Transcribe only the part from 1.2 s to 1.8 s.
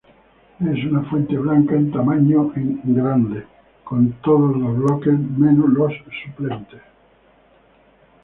blanca